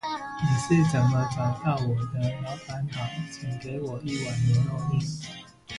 [0.41, 2.31] 你是怎麼找到我的？
[2.41, 5.29] 老闆好，請給我一碗牛肉麵